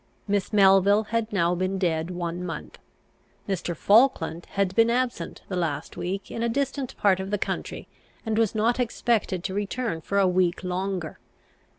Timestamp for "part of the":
6.97-7.37